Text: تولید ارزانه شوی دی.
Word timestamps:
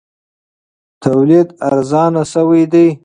تولید 1.03 1.47
ارزانه 1.69 2.23
شوی 2.31 2.63
دی. 2.71 2.87